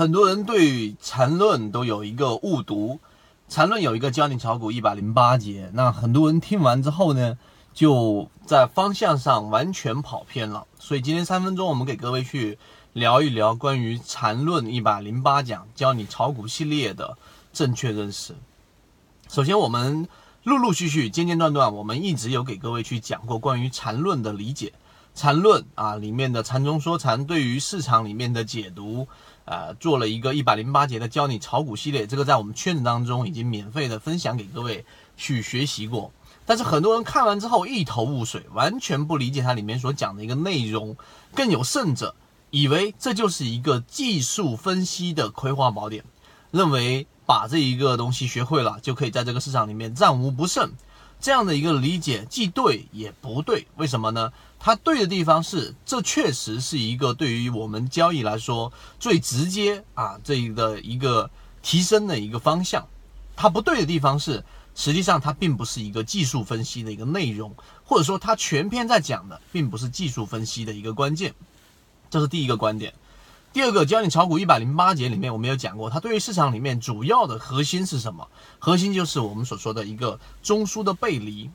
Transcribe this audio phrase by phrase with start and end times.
[0.00, 3.00] 很多人对缠论都有一个误读，
[3.50, 7.36] 缠论有一个教你炒股一百零八节，那很多人听完之后呢，
[7.74, 10.66] 就在方向上完全跑偏了。
[10.78, 12.58] 所以今天三分钟，我们给各位去
[12.94, 17.18] 聊一聊关于缠论一百零八讲教你炒股系列的
[17.52, 18.34] 正确认识。
[19.28, 20.08] 首先，我们
[20.44, 24.72] 陆陆续续、间间断断，我们一直有给各位去讲过关于缠论的理解。
[25.14, 29.08] 缠论啊，里面的禅中说禅对于市场里面的解读，
[29.44, 34.84] 呃，做了一个一百零八节的教你炒股系列，这个在我们圈子当中已经免费的分享给各位
[35.16, 36.12] 去学习过。
[36.46, 40.96] 但是很多人看完之后一头雾水，完全不理解它里面所讲的一个内容，
[41.34, 42.14] 更有甚者，
[42.50, 46.04] 以为这就是一个技术分析的葵花宝典，
[46.50, 50.72] 认为把这一个东西学会了就可以在这个市场里面战无不胜。
[51.20, 54.32] 这样的一个理解既对也不对，为什么呢？
[54.62, 61.30] 它对的地方是，这确实是一个对于我们交易来说最直接啊，这一个一个
[61.62, 62.86] 提升的一个方向。
[63.34, 64.44] 它不对的地方是，
[64.74, 71.34] 实际上它并不是一个技术分析的一个内容，或者说它全篇在讲的并不是技术分析的一个关键。
[72.10, 72.92] 这是第一个观点。
[73.54, 78.28] 第二个教你炒股一百零八节里面，我们有讲过，它对于市场里面主要的核心是什么？
[78.58, 81.50] 核心就是我们所说的一个中枢的背离，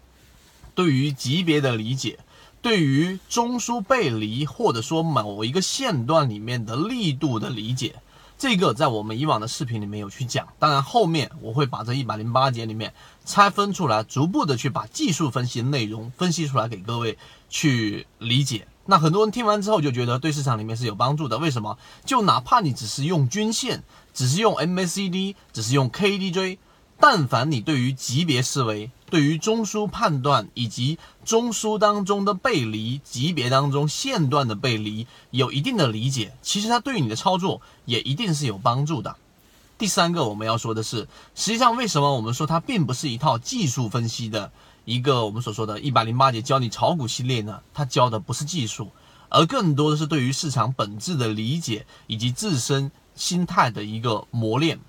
[0.73, 2.19] 对于级别的理解，
[2.65, 7.93] 对于中枢背离或者说某一个线段里面的力度的理解，
[8.39, 10.47] 这个在我们以往的视频里面有去讲。
[10.57, 12.91] 当然后面我会把这一百零八节里面
[13.23, 17.19] 拆分出来，逐步的去把技术分析内容分析出来给各位
[17.51, 18.67] 去理解。
[18.87, 21.77] 那很多人听完之后就觉得对市场里面是有帮助的，为什么？
[22.03, 26.57] 就哪怕你只是用均线，只是用 MACD，只是用 KDJ，
[26.99, 39.15] 但凡你对于级别思维、对于中枢判断以及中枢当中的背离、级别当中线段的背离有一定的理解，其实它对于你的操作也一定是有帮助的。
[39.77, 44.51] 第三个我们要说的是，实际上为什么我们说它并不是一套技术分析的？
[44.85, 48.91] 一个我们所说的一百零八节教你炒股系列呢，它教的不是技术，
[49.29, 54.79] 而更多的是对于市场本质的理解以及自身心态的一个磨练。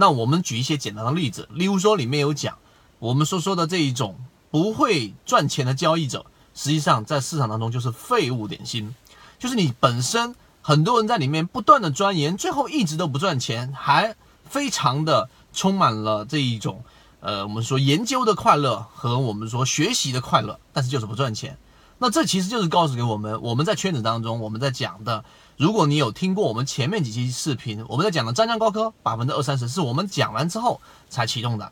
[0.00, 2.56] 那我们举一些简单的例子，例如说里面有讲
[2.98, 4.16] 我们所说的这一种
[4.50, 6.24] 不会赚钱的交易者，
[6.54, 8.94] 实际上在市场当中就是废物点心，
[9.38, 14.16] 就是你本身很多人在里面不断的钻研，最后一直都不赚钱，还
[14.48, 16.82] 非常的充满了这一种。
[17.20, 21.58] 呃，我们说研究的快乐和我们说学习的快乐，但是就是不赚钱。
[22.02, 25.22] 那这其实就是告诉给我们，我们在圈子当中我们在讲的，
[25.58, 31.70] 如果你有听过我们前面几期视频，我们在讲的湛江高科百分之二三十是我们讲完之后才启动的。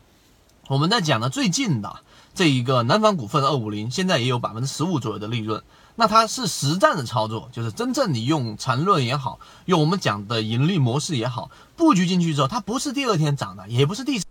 [0.67, 2.01] 我们在讲的最近的
[2.35, 5.63] 这一个南方股份二五零，现在也有百分之十五左右的利润。
[5.95, 14.21] 那它是实战的操作，就是真正你用缠论也好，用我们讲的盈利模式也好，布局进去之后，它不是第二天涨的，也不是第。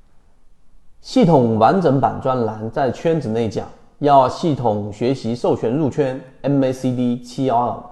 [1.02, 3.68] 系统完整版专栏在圈子内讲，
[4.00, 7.84] 要系统学习授权入圈 MACD 七幺二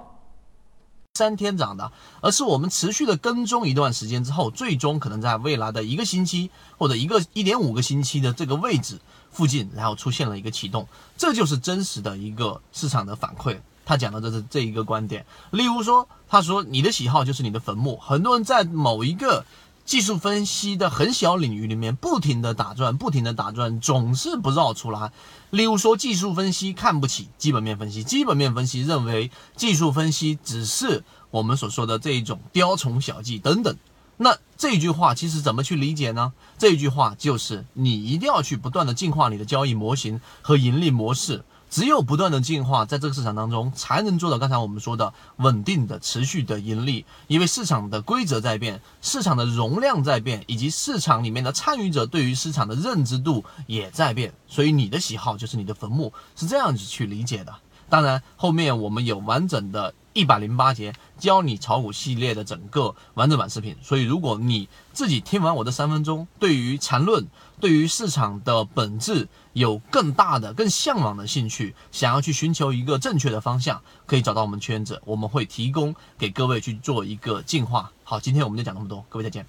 [1.14, 1.90] 三天涨的，
[2.20, 9.00] 而是我们持续的跟踪一段时间之后，最终可能在未来的一个星期或者一个一点五个星期的这个位置
[9.30, 13.58] 附近，然后出现了一个启动，这就是真实的一个市场的反馈。
[13.84, 19.44] 他讲的这是这一个观点，例如说，他说你的喜好就是你的坟墓，很多人在某一个。
[19.86, 25.12] 技术分析的很小领域里面，不停的打转，不停的打转，总是不绕出来。
[25.50, 33.76] 例如说，技术分析看不起基本面分析，基本面分析认为技术分析只是我们所说的这一种雕虫小技等等。
[34.16, 36.32] 那这句话其实怎么去理解呢？
[36.58, 41.44] 这句话就是你一定要去不断的进化你的交易模型和盈利模式。
[41.68, 47.04] 只有不断的进化，在这个市场当中，才能做到刚才我们说的稳定的、持续的盈利。
[47.26, 54.32] 因为市场的规则在变，市场的容量在变，以及市场里面的参与者对于市场的认知度也在变。
[54.46, 57.54] 所以你的喜好就是你的坟墓，是这样子去理解的。
[57.88, 59.94] 当然，后面我们有完整的。
[60.16, 67.26] 一百零八节教你炒股系列的整个完整版视频，所以如果你自己听完我这三分钟，对于缠论、
[67.60, 77.92] 对于市场的本质有更大的、更向往的兴趣，想要去寻求一个正确的方向，可以找到我们圈子，我们会提供给各位去做一个进化。
[78.02, 79.44] 好，今天我们就讲那么多，各位再见。